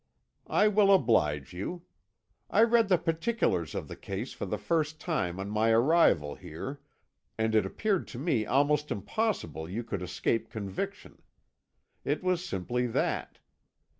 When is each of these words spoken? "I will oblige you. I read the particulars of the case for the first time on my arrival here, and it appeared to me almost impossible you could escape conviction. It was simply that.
"I 0.49 0.67
will 0.67 0.91
oblige 0.91 1.53
you. 1.53 1.83
I 2.49 2.63
read 2.63 2.87
the 2.89 2.97
particulars 2.97 3.75
of 3.75 3.87
the 3.87 3.95
case 3.95 4.33
for 4.33 4.47
the 4.47 4.57
first 4.57 4.99
time 4.99 5.39
on 5.39 5.51
my 5.51 5.69
arrival 5.69 6.33
here, 6.33 6.81
and 7.37 7.53
it 7.53 7.67
appeared 7.67 8.07
to 8.07 8.17
me 8.17 8.43
almost 8.47 8.89
impossible 8.89 9.69
you 9.69 9.83
could 9.83 10.01
escape 10.01 10.49
conviction. 10.49 11.21
It 12.03 12.23
was 12.23 12.43
simply 12.43 12.87
that. 12.87 13.37